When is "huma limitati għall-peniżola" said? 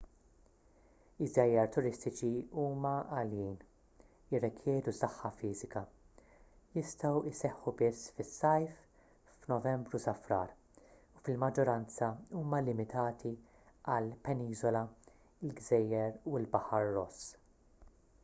12.41-14.85